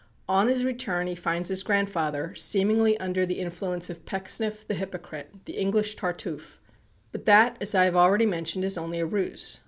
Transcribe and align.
On 0.27 0.47
his 0.47 0.63
return, 0.63 1.05
he 1.05 1.13
finds 1.13 1.49
his 1.49 1.61
grandfather 1.61 2.33
seemingly 2.33 2.99
under 2.99 3.23
the 3.23 3.37
influence 3.39 3.87
of 3.87 4.03
Pecksniff, 4.03 4.67
the 4.67 4.73
hypocrite, 4.73 5.45
the 5.45 5.53
English 5.57 5.95
Tartuffe. 5.95 6.59
But 7.11 7.25
that, 7.27 7.55
as 7.61 7.75
I 7.75 7.85
have 7.85 7.95
already 7.95 8.25
mentioned, 8.25 8.65
is 8.65 8.79
only 8.79 8.99
a 8.99 9.05
ruse. 9.05 9.59